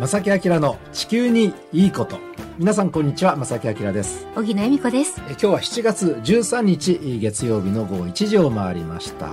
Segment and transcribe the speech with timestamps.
[0.00, 2.18] 正木明の地球にいいこと。
[2.56, 4.26] 皆さんこんにちは正木明です。
[4.34, 5.20] 小木野恵美子です。
[5.28, 9.28] え今日は7月13日月曜日の午後1時を回りました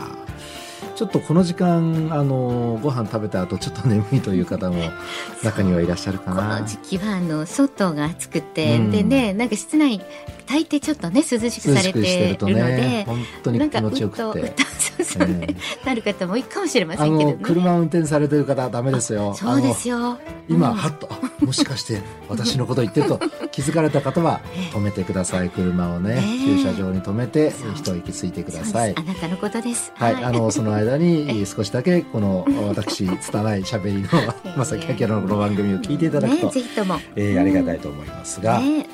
[0.97, 4.81] ちょっとこの時間あのご飯食べた後ちょっと眠いという方も
[5.45, 6.55] 中にはいらっしゃるかな。
[6.55, 10.01] この時期はあの外が暑くて、うん、でねなんか室内
[10.47, 14.55] 大抵ちょっとね涼しくされてるので、ね、本当に気持ちよくて。
[15.03, 19.33] そうね、えー、なる方もいいかもしれませんけど、ね、車運転されてる方はダメですよ。
[19.35, 20.17] そうですよ。
[20.49, 21.07] 今、うん、はっと
[21.45, 23.19] もしかして私のこと言ってると
[23.51, 24.41] 気づかれた方は
[24.73, 25.49] 止めてください。
[25.49, 26.21] 車をね、え。
[26.21, 28.95] ー、駐車場に止めて一息ついてください。
[28.97, 29.91] あなたのことです。
[29.95, 34.07] はい、はい、あのその間に少しだけこの 私拙いしゃべりの
[34.55, 38.87] 正木明のこの番組を聞いていただくと、ね、ぜひとも、えー、ありがたいと思いますが、ね、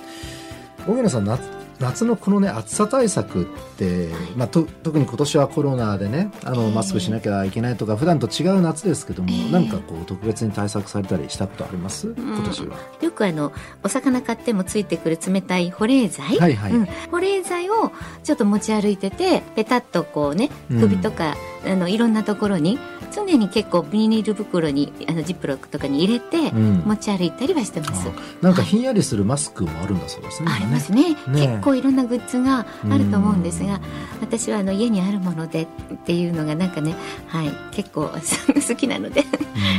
[0.88, 1.44] 小野さん夏
[1.80, 3.46] 夏のこのね暑さ対策っ
[3.78, 12.14] て、まあ、と特に今年はコロナでねあの、マスクしなきゃいけないとか普段と違う夏ですけども、えー、なんかこう特別に対策されたりしたことあります？
[12.16, 13.52] 今年は、よくあの
[13.84, 16.72] お魚買ってもついてくる冷たい保冷剤、はいはい。
[16.74, 17.92] うん、保冷剤を
[18.24, 22.80] ちょっと持ち歩いててペタッとこうね首とか、うん、あのいろんなところに
[23.14, 33.80] 常に結構ビニール袋にあのジップロックとかに入れて持ち歩いたりはしてます、うん、なんかひんやりするマスクもあるんだそうですね、ありますね、ね、結構いろんなグッズがあると思うんですが、
[34.22, 36.96] 私はあの家にあるものでっていうのがなんかね、
[37.28, 38.10] はい、結構
[38.68, 39.26] 好きなので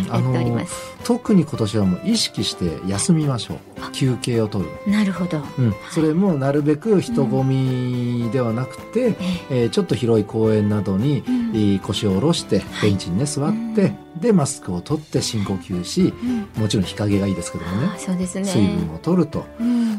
[0.08, 0.94] やっております。
[1.04, 3.74] 特に今年はもう意識して休みましょう。
[3.92, 4.70] 休憩を取る。
[4.90, 9.14] なるほど、うん、それもなるべく人混みではなくて、うん、
[9.50, 16.14] えー、ちょっと広い公園などに、うん、腰を下ろしてベンチにね座って、でマスクを取って深呼吸し、
[16.56, 17.98] もちろん日陰がいいですけどもね。
[17.98, 18.44] そうですね。
[18.44, 19.44] 水分を取ると、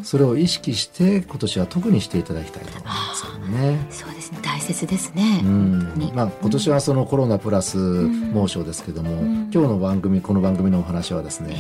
[0.04, 3.88] それを意識して今年は特にしていただきたいと思いますよね。
[3.90, 4.40] そうですね。
[4.42, 6.12] 大切ですね、うん。
[6.14, 11.58] まあ、今年はそのコロナプラス猛暑ですけども、今日の番組この番組のお話はですね、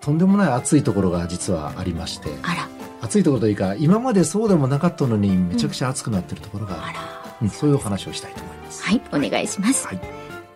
[0.00, 2.30] とんでもない暑いところが実はありまして
[3.02, 6.98] 暑いところというか今までそうでもなかったのにめちゃくちゃ暑くなってるところがある、
[7.42, 8.49] うん、そういうお話をしたいと思います
[8.82, 10.00] はいお願いします、はい、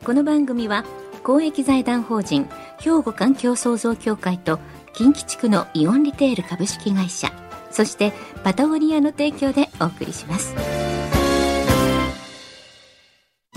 [0.04, 0.84] この番組は
[1.22, 2.48] 公益財団法人
[2.78, 4.58] 兵庫環境創造協会と
[4.92, 7.32] 近畿地区のイオンリテール株式会社
[7.70, 8.12] そして
[8.44, 10.54] パタゴニアの提供でお送りします。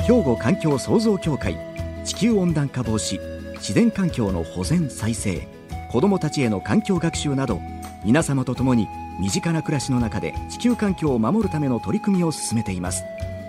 [0.07, 1.57] 兵庫環境創造協会
[2.05, 3.19] 地球温暖化防止
[3.55, 5.45] 自然環境の保全再生
[5.91, 7.59] 子どもたちへの環境学習など
[8.05, 8.87] 皆様と共に
[9.19, 13.03] 身近な暮らしの中で地球環境を守るための取り組みを進めています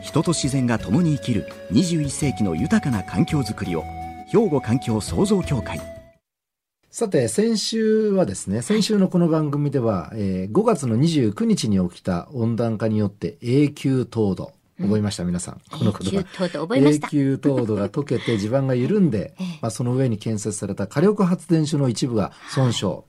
[0.09, 3.85] 人と自然が共に生きる21世紀の豊かな環境づくりを
[4.29, 5.79] 兵庫環境創造協会
[6.91, 15.61] さて、先週はですね、先週のこの番組では、えー、5月の29日に起きた温暖化によって永久凍土、覚えました、皆さん。
[15.71, 16.77] この言葉。
[16.77, 23.03] 永久凍土が溶けて地盤が緩んで、 まあ、その上に建設された火力発電所の一部が損傷。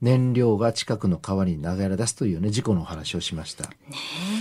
[0.00, 3.64] はい燃料が近くの川に流れ出すというね事故の話をしました。
[3.64, 3.74] ね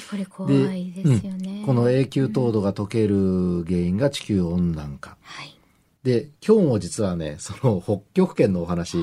[0.09, 5.17] これ怖いですよね、うん、この永久凍土が溶ける原因が地球温暖化。
[5.23, 5.57] はい、
[6.03, 8.97] で今日も実はねその北極圏のお話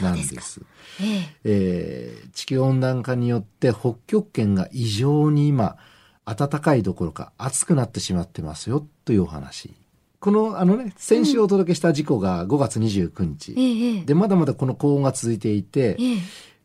[0.00, 0.34] なんです。
[0.34, 0.60] です
[1.00, 5.76] えー、えー、地球温暖化によって北極圏が異常に今
[6.24, 9.74] 暖かいどころか暑くなってしまってますよというお話。
[10.20, 13.52] この、あのね、先週お届けした事故が5月29日。
[13.52, 16.18] うん、で、まだまだこの高温が続いていて、ええ、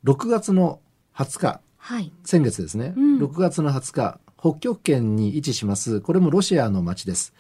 [0.06, 0.80] 6月の
[1.16, 7.34] 20日、はい、先月ですね、うん、6月の20日、北極圏に位置します、これもロシアの町です。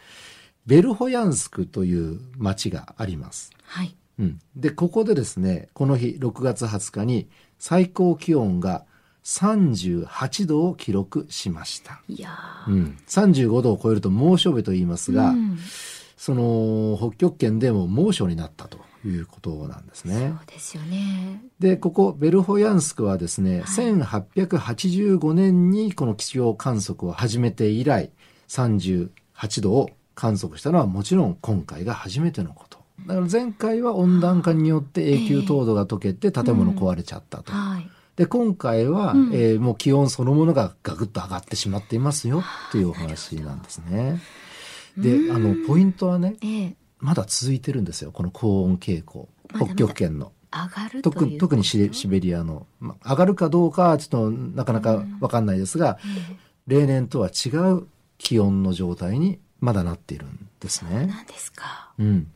[0.66, 3.52] ベルホヤンスクという町があります。
[3.64, 3.96] はい。
[4.20, 4.40] うん。
[4.56, 8.86] で、ここでですね、この日、6月20日に最高気温が
[9.24, 12.02] 38度を記録しました。
[12.08, 12.38] いや
[12.68, 15.58] うん、35度を超えると猛暑日と言いますが、うん、
[16.18, 20.34] その北極圏でも猛暑になったということなんですね。
[20.38, 21.44] そうですよね。
[21.60, 28.12] で、ここベルホヤンスクはですね、はい、1885年にこの気象観測を始めて以来、
[28.48, 29.10] 38
[29.62, 32.80] 度を観測したのはもちろん今回が初めてのこと。
[33.08, 37.52] だから前回は温暖化によって永久凍土が溶けて建物壊れちゃったと。
[37.52, 44.22] えーうんはいで今回は、うん、えー、もう気温そのものがガクッと上がってしまっていますよというお話なんですね。
[44.98, 50.32] であのポイントはね、えー、まだ続いてるんですよこの高温傾向北極圏の。
[50.52, 55.98] 上がる特特にシベリアの、まあ、上がるかどうかはちょっとなかなか分かんないですが、
[56.68, 57.88] うん、例年とは違う
[58.20, 61.08] 気温の状態にまだなっているんですね。
[61.08, 61.92] なんですか。
[61.98, 62.28] うん。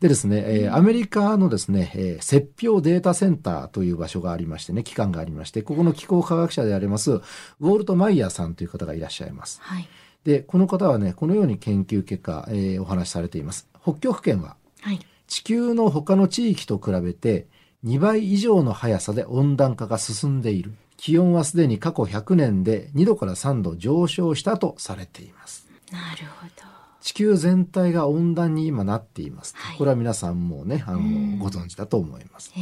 [0.00, 9.60] でですね、えー、アメリカのですね、えー、雪氷データセンターという場所がありましてね、機関がありまして、ここの気候科学者であります、ウォルト・マイヤーさんという方がいらっしゃいます。
[9.60, 9.88] はい、
[10.24, 13.68] で、この方はね、このように研究結果、えー、お話しされています。
[13.82, 17.46] 北極圏は、はい、地球の他の地域と比べて
[17.84, 20.72] 2倍以上の速さで温暖化が進んでいる。
[20.96, 25.66] 気温はすでに過去100年で2度から3度上昇したとされています。
[25.90, 26.70] なるほど。
[27.00, 29.54] 地球全体が温暖に今なっています。
[29.56, 31.00] はい、これは皆さんもね、あの、
[31.38, 32.52] ご存知だと思います。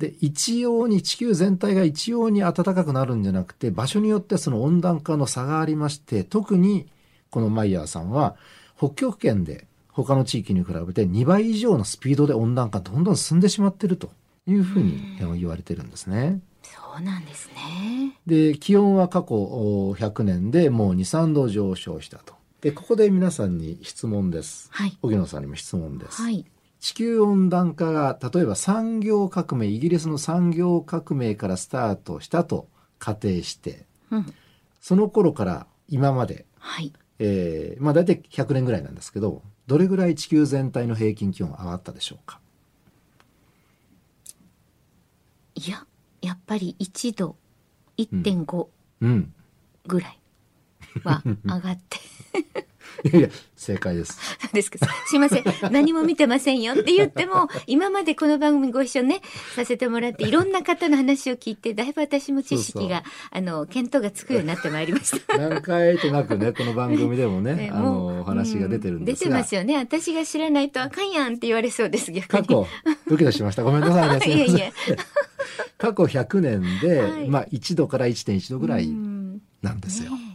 [0.00, 6.88] で、一様に、地球全体が一様に暖かくなるんじゃなくて、場所によってその温暖化の差がありまして、特に
[7.30, 8.34] このマイヤーさんは、
[8.78, 14.10] 北極圏で他の地域に比べて2倍以上のスピードで温暖化どんどん進んでしまっていると
[14.46, 16.40] いうふうに言われてるんですね。
[16.62, 18.18] そうなんですね。
[18.26, 22.32] で、気温は過去100年でもう2、3度上昇したと。
[22.62, 24.70] で、ここで皆さんに質問です。
[24.72, 24.96] はい。
[25.02, 26.22] 荻野さんにも質問です。
[26.22, 26.46] はい。
[26.80, 32.68] 地球温暖化が、例えば産業革命、イギリスの産業革命からスタートしたと
[32.98, 34.34] 仮定して、うん、
[34.80, 36.92] その頃から今まで、はい。
[37.18, 42.40] えー、まあ大体100年ぐらいなんですけど、どれぐらい地球全体の平均気温上がったでしょうか？
[45.54, 45.84] いや、
[46.22, 47.36] やっぱり1度
[47.98, 48.68] 1.5
[49.86, 50.18] ぐらい
[51.04, 51.98] は上がって、
[53.12, 54.18] いや、正解です。
[54.52, 54.78] ですか。
[55.06, 55.44] すいません。
[55.70, 59.20] 何も見てませんよって言っても、今までこの番組ご一緒ね、
[59.54, 65.36] させてもらって、いろんな方の話を聞いて、だいぶ私も知識が、あの、見当がつくようになってまいりました。
[65.38, 69.76] 何回となくね、この番組でもね、 ねあの、お話が出てるんですが、うん、出てますよね。
[69.76, 72.42] 私が知らないとあかんやんって言われそうです、逆に。
[72.42, 72.66] 過去、
[73.08, 73.64] ドキドキしました。
[73.64, 74.36] ごめんなさいね。
[74.36, 74.72] いやいや。
[75.78, 78.88] 過去100年で、はい、まあ1度から1.1度ぐらい
[79.62, 80.10] なんですよ。
[80.12, 80.29] ね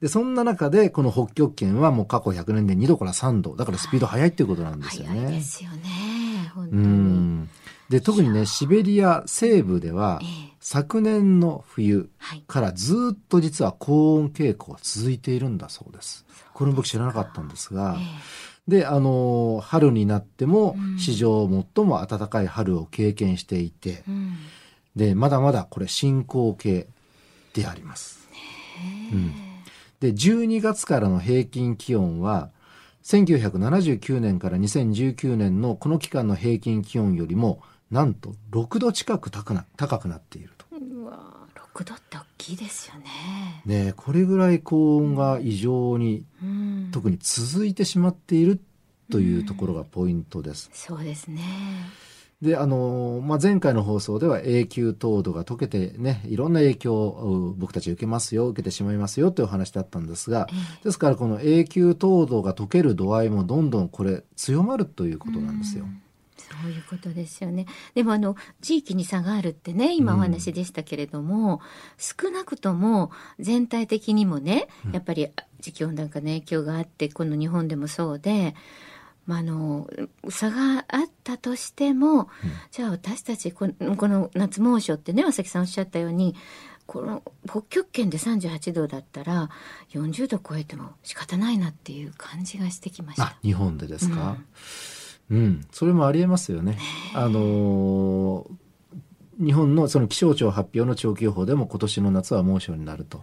[0.00, 3.56] で、そんな中で、この北極圏はもう過去100年で2度から3度。
[3.56, 5.20] だからスピード速いっていうことなんですよね。
[5.20, 6.50] 速いですよね。
[6.54, 6.82] 本当に。
[6.82, 7.48] うん
[7.90, 12.08] で、特にね、シベリア西部では、えー、昨年の冬
[12.46, 16.24] からずっと実は高温傾向が続いているんだそうです。
[16.54, 24.36] これ僕知らなかったんですが、えーで、あの、春になっても史上最も暖かい春を経験していて、うん、
[24.96, 26.86] で、まだまだこれ進行形
[27.52, 28.28] であります。
[29.12, 29.43] うん
[30.04, 32.50] で、12月からの平均気温は、
[33.04, 40.66] 1979年から2019年のこの期間の平均気温よりも、なんと6度近く高な高くなっていると。
[40.76, 43.62] うわ6度って大きいですよね。
[43.64, 48.60] ねこれぐらい高温が異常に、うん、特に続いてしまっている
[49.10, 50.68] というところがポイントです。
[50.70, 51.40] うん、そうですね。
[52.44, 60.46] で、あの、まあ、前回の放送では永久凍土が溶けてね、いろんな影響を僕たち受けますよ、受けてしまいますよという話だったんですが、
[60.84, 65.86] ですからこの永久凍土が溶ける度合いもどんどんこれ強まるということなんですよ。
[66.36, 67.64] そういうことですよね。
[67.94, 71.60] でもあの地域に差があるってね今お話でしたけれども、うん、
[71.98, 75.28] 少なくとも全体的にもねやっぱり
[75.62, 78.54] 地球温暖化の影響があってこの日本でもそうで
[79.26, 79.88] まあ、あの
[80.28, 82.28] 差があったとしても、うん、
[82.70, 86.34] じゃあ私たちこのこの夏猛暑ってね正木さんおっしゃったように
[86.86, 89.48] この北極圏で38度だったら
[89.92, 93.36] 40度超えても仕方ないなっていう感じがしてきました。
[93.42, 94.36] 日本でですか、
[95.30, 96.78] うん、うん、それもありえますよね。
[97.14, 98.63] あのー
[99.38, 103.22] 日本のその気象庁発表の長期予報でも今年の夏は猛暑になると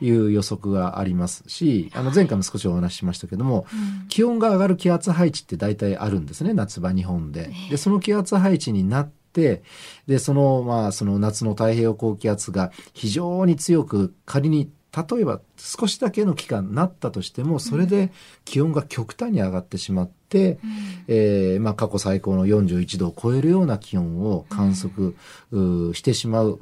[0.00, 3.66] いう予測がありますし、あの前回も少しお話ししましたけども、
[4.08, 7.50] 気温が上がる気圧配置って大体あるんですね、夏場日本で。
[7.70, 9.62] で、その気圧配置になって、
[10.06, 18.10] で、その、まあ、その夏の太平洋高気圧が非常に強く仮に例えば少しだけの期間なったとしてもそれで
[18.44, 20.70] 気温が極端に上がってしまって、うん、
[21.08, 25.16] えー、まあ、過去最高の41度を超えるような気温を観測、
[25.52, 26.60] うん、してしまう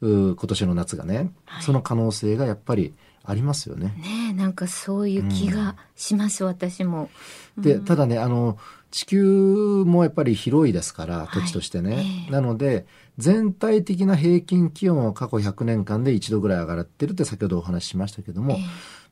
[0.00, 3.94] 今年の夏がね、はい、その可能性がやっぱりありますよね。
[3.96, 7.08] ねなんかそういう気がします、うん、私も。
[7.56, 8.58] でただねあの
[8.94, 12.28] 地球もやっぱり広いですから土地としてね、はいえ。
[12.28, 12.86] ー、なので
[13.18, 18.60] 全体的な平均気温は過去100年間で1度ぐらい上がってるって先ほどお話ししましたけども、えー、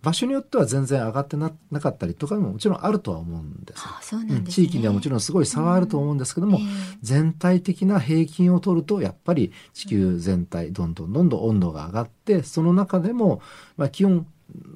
[0.00, 6.66] 場所によっては全然上がってななかったりとかももちろんあるとは思うんですあそうなんです、ね、地域にはもちろんすごい差はあると思うんですけども、うんえ。
[6.66, 6.68] ー、
[7.02, 13.42] 全体的な平均を取るとやっぱり地球全体どんどんどんどん温度が上がってその中でも、
[13.76, 14.28] まあ、気温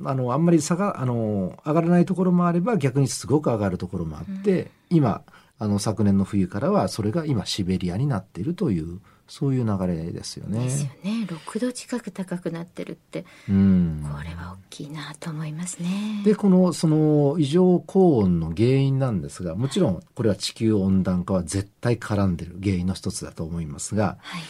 [0.05, 5.23] あのあんまり差があの上がらないところもあれば逆にすごく上がるところもあって、うん、今
[5.59, 10.61] あの昨年の冬からはそれが今シベリアになっているというそういう流れですよね。
[10.61, 11.27] ですよね。
[11.27, 16.23] 6度近く高くなってるって、うん、これは大きいなと思いますね。
[16.25, 24.43] で、このその異常高温の原因なんですが、もちろんこれは地球温暖化は絶対絡んでる原因の一つだと思いますが、はい、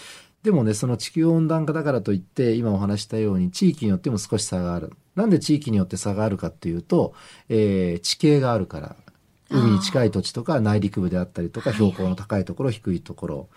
[0.43, 4.93] でもね、その地球温暖化だからといって、今お話したように地域によっても少し差がある。
[5.17, 7.15] なんで地域によって差があるかっていうと、
[7.49, 8.97] えー、地形があるから。
[9.49, 13.49] 海に近い土地とか内陸部であったりとか標高の高いところ、低いところ。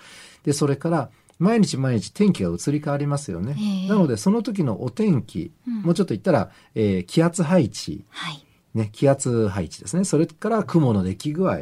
[0.44, 3.56] でそれから毎日毎日天気が移り変わりますよね。
[3.88, 10.04] なのでその時のお天気、うん、もうちょっと言ったら、えー、気圧配置、はい、ね、気圧配置ですね。
[10.04, 11.62] それから雲の出来具合、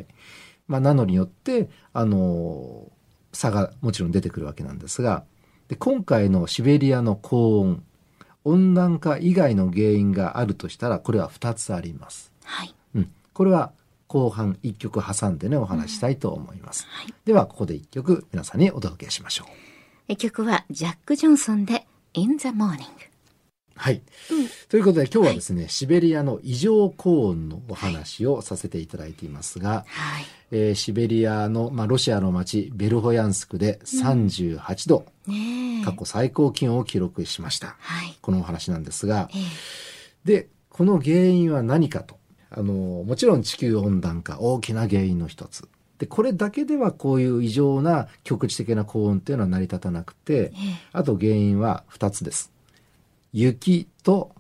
[0.67, 5.23] まあ、なのによって、あのー、差がもちろん出てくるわけなんですが、
[5.67, 7.83] で今回のシベリアの高温、
[8.47, 12.31] 温暖化以外の原因があるとしたら、これは2つあります。
[12.43, 12.73] はい。
[12.95, 13.11] うん。
[13.33, 13.71] これは
[14.07, 16.85] 後半1曲挟んでね、お話したいと思います。
[16.85, 19.45] うんはい、では、ここで1曲皆さんにお届けしましょ
[20.09, 20.15] う。
[20.15, 22.85] 曲はジャック・ジョンソンで In the Morning。
[23.75, 42.17] はい、うん、ということで今日はですね、はい、シベリアの異常高温のお話をさせていただいていますが、はいえー、シベリアの、まあ、ロシアの町ベルホヤンスクで38度、うん、過去最高気温を記録しました、はい、このお話なんですが、えー、でこの原因は何かと。
[42.49, 45.67] あのもちろん地球温暖化大きな原因の一つ。
[45.97, 50.53] で、これだけではこういう異常な局地的な高温っていうのは成り立たなくて、
[50.93, 52.51] あと原因は2つです。
[53.33, 54.31] 雪と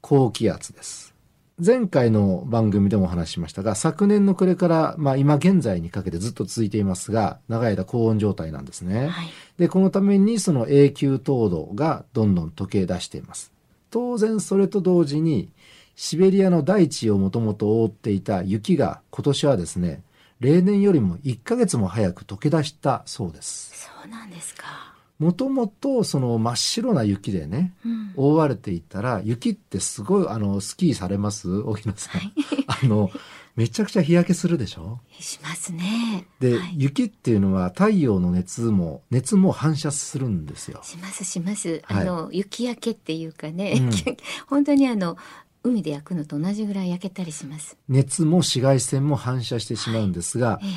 [0.00, 1.11] 高気圧です。
[1.58, 9.08] 前回の番組でもお話ししましたが、昨年の暮れから、まあ今現在にかけてずっと続いていますが、長い間高温状態なんですね。
[9.08, 13.52] はい、で、このためにその永久凍土がどんどん溶け出しています。
[13.90, 15.50] 当然それと同時に、
[15.94, 20.02] シベリアの大地をもともと覆っていた雪が今年はですね、
[20.40, 23.86] 例年よりも1ヶ月も早く溶け出したそうです。
[23.86, 24.91] そうなんですか。
[25.22, 31.48] もともとその真っ白な雪でね、うん、覆われていたら、雪ってすごい、あの、スキーされます？
[31.60, 32.20] 沖野さん。
[32.20, 32.32] はい、
[32.84, 33.08] あの、
[33.54, 34.98] めちゃくちゃ日焼けするでしょ？
[35.20, 36.26] しますね。
[36.40, 40.80] で、はい、雪っていうのは太陽の熱も、熱も反射するんですよ。
[40.82, 41.82] しますします。
[41.86, 43.90] あの、雪焼けっていうかね、うん、
[44.48, 45.16] 本当にあの、
[45.64, 47.76] 海で焼くのと同じぐらい焼けたりします。
[47.88, 50.66] 熱も紫外線も反射してしまうんですが、はい。
[50.66, 50.72] ええ、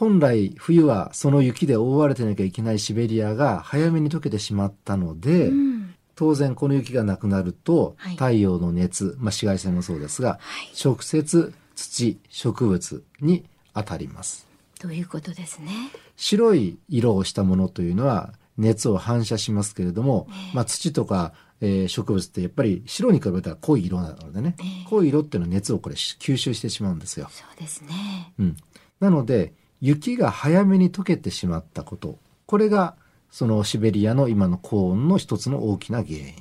[0.00, 10.40] 本来冬はその雪で覆われてなきゃいけないシベリアが早めに溶けてしまったので、うん、当然この雪がなくなると、はい、太陽の熱、まあ、紫外線もそうですが、は
[10.72, 14.48] い、直接土植物に当たります。
[14.78, 15.70] ということですね。
[16.16, 27.28] 白い色をしたものというのは熱を反射しますけれども、まあ、土とかえー、植物ってやっぱり白に比べたら濃い色なのでね、えー、濃い色っていうのは熱をこれ吸収してしまうんですよ。
[27.30, 28.32] そうですね。
[28.38, 28.56] うん。
[28.98, 32.96] なので、雪が早めに溶けてしまったこと、これが
[33.30, 36.34] そのシベリアの今の高温の一つの大きな原因。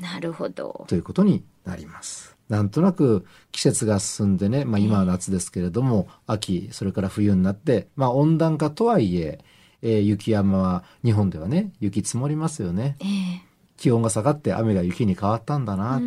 [0.00, 0.84] なるほど。
[0.88, 2.36] ということになります。
[2.48, 9.40] なんとなく季節が進んでね、まあ今は夏ですけれども、えー、秋、それから冬になって、まあ温暖化とはいえ、
[9.82, 12.96] えー、雪山は日本ではね、雪積もりますよね。
[13.00, 16.00] えー気温が下がって雨が雪に変わったんだな。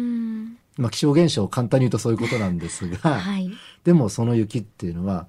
[0.77, 3.51] まあ気象現象簡単に言うとそういうことなんですが、はい、
[3.84, 5.27] でもその雪っていうのは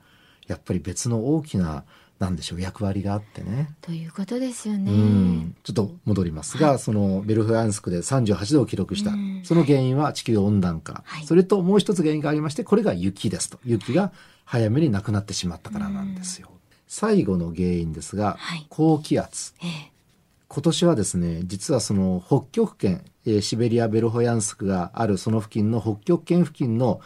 [0.50, 1.84] やっぱり別の大きな
[2.18, 3.70] なんでしょう役割があってね。
[3.80, 5.52] ということですよね。
[5.62, 9.12] ちょっと戻りますが、はい、そのベルフランスクで38度を記録した、
[9.44, 13.58] その原因は地球温暖化、はい、それともう一つ原因がありましてこれが雪ですと。
[13.64, 14.12] 雪が
[14.44, 16.50] 早めになくなってしまったからなんですよ。
[16.88, 18.36] 最後の原因ですが、
[18.68, 19.54] 高気圧。
[19.62, 19.92] ええ。
[20.48, 27.00] 今年はですね、実はその北極圏、えー、シベリア・ベルホヤンスクがあるその付近の北極圏付近の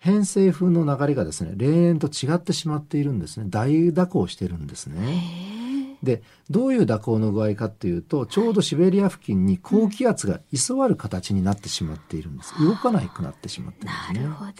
[0.00, 3.46] 偏西風の流れがですね、例年と違ってしまっているんですね。
[3.48, 5.98] 大蛇行してるんですね。
[6.02, 12.54] で、どういう蛇行の具合かっていうと、ちょうどシベリア付近に高気圧が居座る形になってしまっているんです。
[12.64, 14.20] 動かなくなってしまってるんですね。
[14.20, 14.52] なるほど。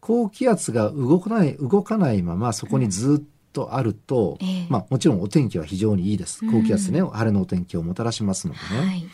[0.00, 6.40] 高気圧が動かない、動かないままそこにずっとあると、えー、まあもちろんお天気は非常にいいです。
[6.50, 8.86] 高気圧ね、うん、晴れのお天気をもたらしますのでね。
[8.86, 9.08] はい、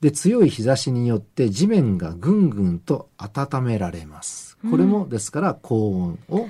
[0.00, 4.58] で、強い日差しによって地面がぐんぐんと温められます。
[4.70, 6.48] これもですから高温を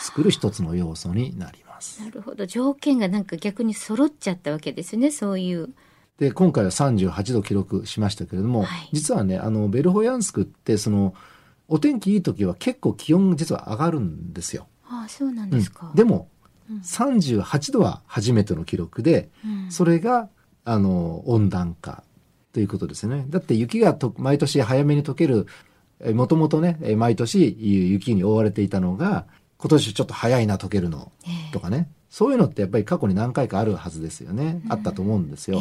[0.00, 2.02] 作る一つの要素になります。
[2.02, 2.46] なるほど。
[2.46, 5.70] 条件がなんか逆に揃っちゃったわけですね、そういう。
[6.18, 11.14] で、今回は38度記録しましたけれども、はい、実はね、あの、ベルホヤンスクって、その、
[11.68, 14.66] お天気いい時は結構気温実は上がるんですよ。
[14.84, 15.88] ああ、そうなんですか。
[15.90, 16.28] うん、でも、
[16.82, 19.28] 38度は初めての記録で、
[19.70, 20.28] それが
[20.64, 22.04] あの温暖化
[22.52, 23.24] ということですね。
[23.28, 25.46] だって雪がと毎年早めに溶ける
[26.14, 27.56] もともとね毎年
[27.92, 29.26] 雪に覆われていたのが
[29.58, 31.12] 今年ちょっと早いな溶けるの
[31.52, 34.62] とかね、そういうのってやっぱり過去に何回かあるはずですよね。
[34.68, 35.60] あったと思うんですよ。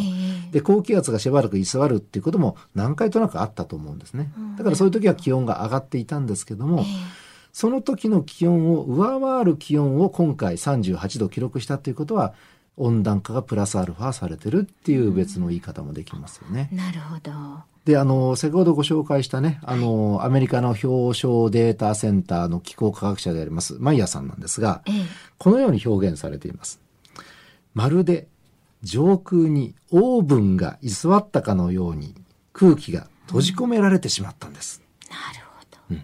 [0.51, 4.31] で、高気圧がしばらく居座るっていうことも何回となくあったと思うんですね。
[4.57, 6.85] だからそういう時は気温が上がっていたんですけども、
[7.51, 12.33] その時の気温を上回る気温を今回38度記録したということは、
[12.79, 16.69] 温暖化がプラスアルファされてるっていう別の言い方もできますよね。
[16.71, 17.31] なるほど。
[17.85, 24.93] で、あの、先ほどご紹介したね、あの、アメリカの表彰データセンターの気候科学者であります、マイヤさんなんですが、ええ、
[25.37, 26.79] このように表現されています。
[27.73, 28.27] まるで
[28.81, 32.15] 上空にオーブンが居座ったかのように
[32.53, 34.81] 空気が閉じ込められてしまったんです。
[35.09, 35.95] なるほど。
[35.95, 36.03] うん、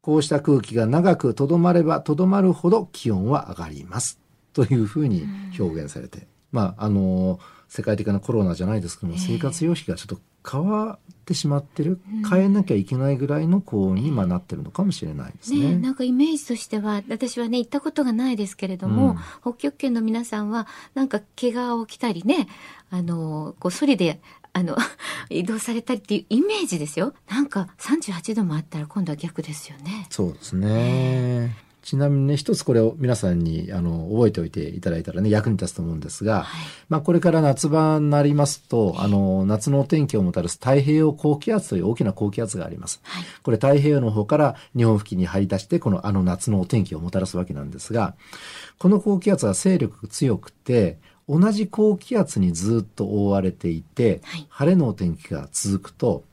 [0.00, 4.23] こうした空気が長くとどまればとどまるほど気温は上がります。
[4.54, 5.26] というふうに
[5.58, 10.18] 表現されて、まあ、あの、世界的なコロナじゃないですけども、生活様式がちょっと
[10.48, 11.98] 変わってしまってる、
[12.30, 15.70] 変えなきゃいけないぐらいの高温に今なってるのかもしれないですね。
[15.70, 22.46] ねなんかイメージとしては、私はね、行ったことがないですけれども、うん、北極圏の皆さんは、なんか怪我を起きたりね、
[22.90, 24.20] あの、こう、ソリで、
[24.52, 24.76] あの、
[25.30, 27.14] 移動されたりっていうイメージですよ。
[27.28, 30.06] なんか38度もあったら今度は逆ですよね。
[30.10, 31.56] そうですね。
[31.84, 43.00] ちなみにね、一つこれを皆さんにあの覚えておいていただいたらね、役に立つと思うんですが、はい、まあこれから夏場になりますと、あの、夏のお天気をもたらす太平洋高気圧という大きな高気圧があります。
[43.02, 48.14] はい、これ太平洋の方から日本付近に張り出して、このあの夏のお天気をもたらすわけなんですが、
[48.78, 50.96] この高気圧は勢力が強くて、
[51.28, 56.24] 同じ高気圧にずっと覆われていて、はい、晴れのお天気が続くと、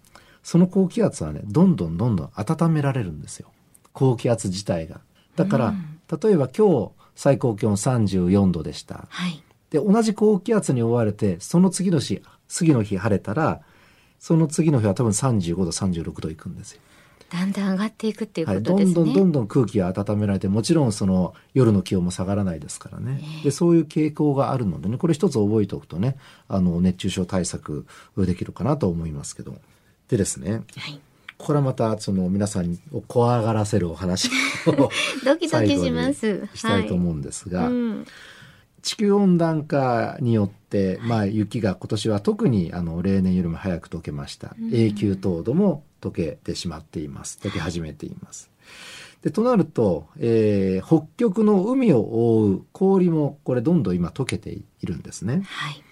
[0.44, 3.52] その高気圧はね、どんどんどんどん温められるんですよ。
[3.92, 5.02] 高気圧自体が。
[5.36, 9.06] だから、うん、例えば今日最高気温34度でした。
[9.10, 13.62] はい、で、同じ高気圧に覆われて、その次の日、次の日晴れたら、
[14.20, 16.82] その次の日は多分35度、36度いくんですよ。
[17.32, 18.76] だんだん上がっていくっていうことですね。
[18.76, 23.22] はい、どんどんどんどん空気が温められて、もちろんその夜の気温も下がらないですからね。
[23.22, 26.18] えー、で、そういう傾向があるのでね、これ一つ覚えておくとね、
[26.50, 27.86] あの、熱中症対策
[28.18, 29.56] できるかなと思いますけど。
[30.10, 30.64] でですね。
[30.76, 31.00] はい
[31.42, 34.32] これはまたその皆さんを怖がらせるお話を
[35.26, 36.48] ドキドキします。
[36.54, 37.74] したいと思うんですが、はい。
[37.74, 38.06] うん、
[38.82, 47.40] 地球温暖化によって、まあ、雪が今年は特にあの例年よりも早く溶けました、うん、永久凍土も溶けてしまっています。
[47.42, 48.52] 溶け始めています。
[49.22, 55.44] でとなると、えー、北極の海を覆う氷もこれどんどん今溶けているんですね。
[55.46, 55.84] はい。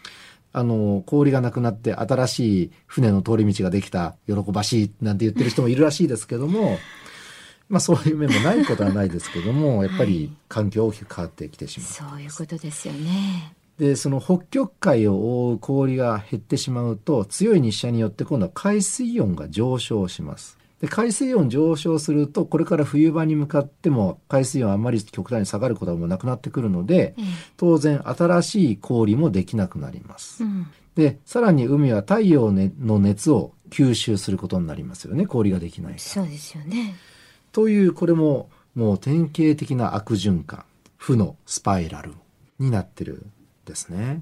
[0.52, 6.80] あの、氷がなくなって新しい船の通り道ができた、喜ばしいなんて言ってる人もいるらしいですけども、
[7.70, 13.54] まあそういう面もないことはないですけども、やっぱり環境大きく変わってきてしまう、そういうことですよね。
[13.78, 20.60] で、その北極海を覆う氷が減ってしまうと、強い日射によって今度は海水温が上昇します。
[20.82, 27.26] で海水温上昇するとこれから冬場に向かっても海水温あんまり極端に下がることもなくなってくるので、うん、
[27.58, 30.44] 当然新しい氷もできなくなります。
[30.44, 36.96] うん、でさらに海は太陽の熱を吸収することになりますよね氷ができないそうですよね。
[37.52, 40.64] というこれももう典型的な悪循環
[40.98, 42.14] 負のスパイラル
[42.60, 43.26] になってる
[43.66, 44.22] ですね。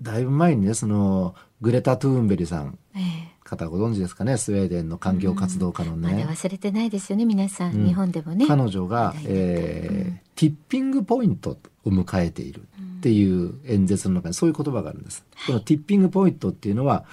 [0.00, 3.02] だいぶ前にねそのグレタ・トゥーンベリさん、ええ。
[3.42, 4.36] 方ご存知ですかね？
[4.36, 8.46] スウェーデンの環境活動家のね、うん、忘れてないですよね皆さん、うん、日本でもね。
[8.46, 11.52] 彼女が、えー、うん、ティッピングポイント
[11.84, 12.60] を迎えている
[12.98, 17.06] っていう演説の中にそういう言葉があるんです、このティッピングポイントっていうのは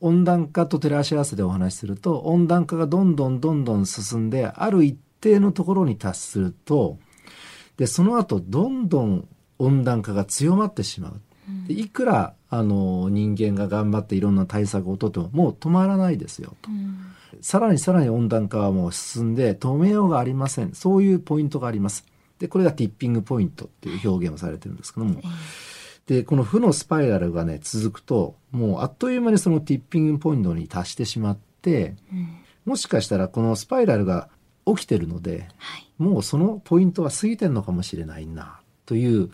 [0.00, 6.98] 温暖化と照らし合わせでお話しすると温暖化がどんどんどんどん進んである一定のところに達すると
[7.76, 11.20] でその後どんどん温暖化が強まってしまう。
[11.66, 16.96] でいくらあの人間が頑張っていろんな対策をとってももう止まらないですよと、うん、
[17.40, 20.74] さらにさらに温暖化はもう進んで止めようがありません。
[20.74, 22.04] そういうポイントがあります。
[22.38, 25.20] でこれがティッピングポイントっていう表現をされてるんですけども、
[26.10, 34.28] でこの負のスパイラルがね続くともうあっという間にそのティッピングポイントに達してしまって、うん、もしかしたらこのスパイラルが
[34.66, 39.30] 起きてるので、はい、もうそのポイントは過ぎてるのかもしれないなという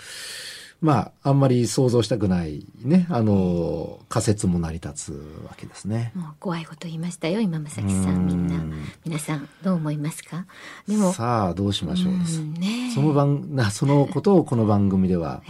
[0.83, 6.13] まあ、あんまり想像したくないね、あの、仮説も成り立つわけですね。
[6.15, 8.63] もう怖いこと言いましたよ、今正樹さん、みんな。
[9.03, 10.45] 皆さん、どう思いますか？
[10.87, 11.15] でも。
[11.15, 12.45] さあ、どうしましょうです。
[12.45, 15.43] ね、その番、な、そのことをこの番組では、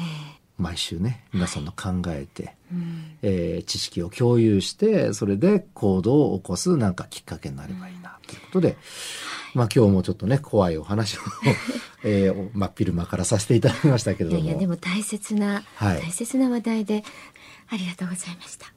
[0.59, 2.55] 毎週ね、皆さんの考えて、はい、
[3.23, 8.77] えー、知識を共有して、それで行動を起こすなんかきっかけになればいいな、ということで、
[9.55, 11.21] まあ今日もちょっとね、怖いお話を
[12.05, 14.43] えー、真っ昼間からさせていただきましたけれども。
[14.43, 17.05] いやいや、でも大切な、はい、大切な話題で、
[17.69, 18.73] ありがとうございました。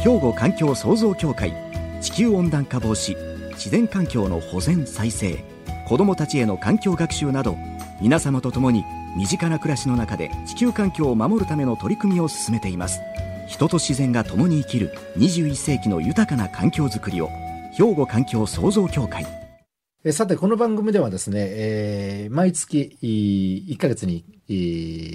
[0.00, 1.52] 兵庫環境創造協会、
[2.00, 3.16] 地球温暖化防止、
[3.54, 5.44] 自然環境の保全再生、
[5.88, 7.56] 子どもたちへの環境学習など、
[8.00, 8.84] 皆様と共に
[9.18, 13.00] 身近な暮らしの中で地球環境を守るための取り組みを進めています。
[13.48, 17.28] 人と自然が共に生きる21世紀の豊かな環境づくりを
[17.76, 19.26] 兵庫環境創造協会。
[20.04, 24.24] えさて、この番組ではですね、えー、毎月1ヶ月に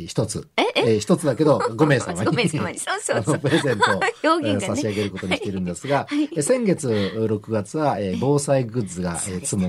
[0.06, 2.30] 一つ、え、え、えー、一つだけど 5名様に。
[2.30, 9.64] 5名様にそうそうそうプレゼントを、 ね、差し上げることにしているんですが、はい、先月6月は、えー、防災グッズが、えー、詰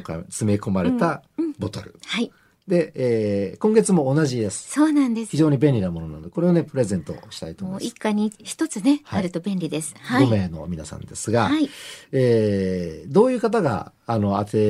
[0.52, 1.22] め込まれた
[1.60, 1.92] ボトル。
[1.92, 1.94] うん。
[1.94, 2.32] うん、はい
[2.66, 4.70] で、えー、今月も同じです。
[4.70, 5.30] そうなんです。
[5.32, 7.86] 非常に便利なものなので、これをね、プレゼントしたいと思います。
[7.86, 9.94] 一家に一つね、はい、あると便利です。
[10.00, 10.26] はい。
[10.26, 11.68] 5名の皆さんですが、はい、
[12.12, 14.60] えー、どういう方が、あの、当て、え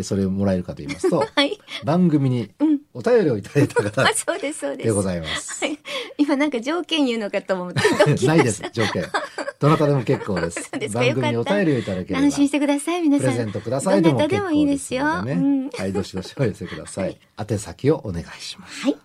[0.00, 2.50] ー、それをもらえるかと言いますと、 はい、番組に
[2.94, 4.86] お便りをいただいた方、うん、そうです、そうです。
[4.86, 5.64] でございます。
[5.64, 5.78] はい。
[6.18, 9.04] 今なんか条件言うのかと思って、ないです、条件。
[9.58, 10.70] どなたでも結構です。
[10.72, 12.20] です番組にお便りをいただければ。
[12.20, 13.26] 安心してください、皆さん。
[13.32, 14.44] プレゼントくださいでも結構ですので、ね。
[14.44, 15.04] どなたでもいいですよ。
[15.04, 17.18] うん、はい、どしどしお寄せください。
[17.36, 18.82] 宛先をお願いします。
[18.82, 18.96] はい。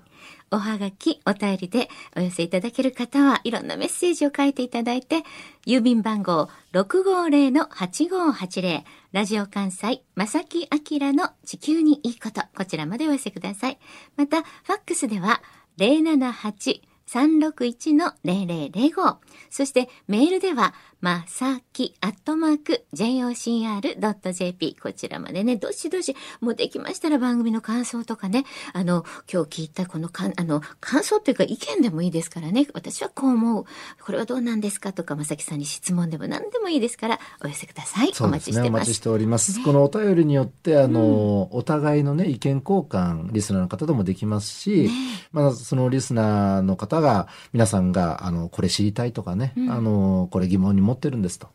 [0.53, 5.23] おはがき、お便りでお寄せいただける方はいろんなメッセージを書いていただいて、
[5.65, 10.77] 郵便番号650-8580、ラジオ関西、正木明
[11.11, 13.79] の地球にいいこと、こちらまでお寄せください。
[14.15, 15.41] また、ファックスでは
[15.77, 19.17] 078 361-0005。
[19.49, 33.65] そしてメールでは、まさきアットマーク jocr.jp こちらまでね、どしどし、もうできましたら番組の感想とかね、あの、今日聞いたこのかあの、感想っていうか意見でもいいですからね、私はこう思う。
[34.01, 38.13] これはどうなんですかとか、まさきさんに質問でも何でもいいですから、お寄せください。
[38.21, 38.69] お待ちして。
[38.69, 39.57] お待ちしております。
[39.57, 44.89] ね、このお便りによって、あの、うん、お互いのね、意見交換、リスナーの方ともできますし、ね、
[45.33, 51.47] まあ、そのリスナーの方が、皆さんが、あの、これ知りたいとかね、うん、あの、これ疑問に持持ってるんですと。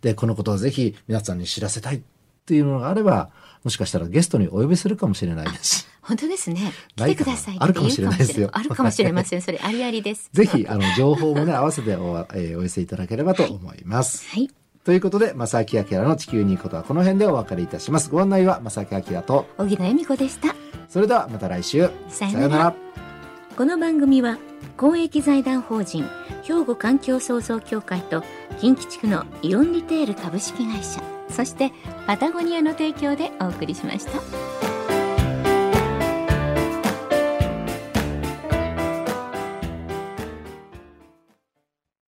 [0.00, 2.00] で、このことをぜひ皆さんに知らせたいっ
[2.46, 3.30] ていうのがあれば、
[3.64, 5.88] もしかしたらゲストにお呼びするかもしれないです。
[6.00, 6.72] 本当ですね。
[6.94, 8.48] 来てくださいあるかもしれないですよ。
[8.52, 9.42] あるかもしれません。
[9.42, 10.30] それありありです。
[10.32, 14.28] ぜひ、あの、情報もね、合わせてお, えー、お寄せいただければと思います。
[14.30, 14.48] はい。
[14.84, 18.08] ということで、正木明の地球に行くことはこの辺でお別れいたします。
[18.08, 20.54] ご案内は正木明と小木野恵美子でした。
[20.88, 21.90] それではまた来週。
[22.08, 22.85] さようなら。
[23.56, 24.36] この番組は
[24.76, 26.06] 公益財団法人
[26.42, 28.22] 兵庫環境創造協会と
[28.60, 31.72] 近畿地区のイオンリテール株式会社そして
[32.06, 34.75] パタゴニアの提供でお送りしました。